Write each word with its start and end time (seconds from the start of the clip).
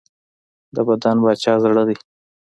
د 0.73 0.77
بدن 0.87 1.17
باچا 1.23 1.53
زړه 1.63 1.83
دی. 1.87 1.95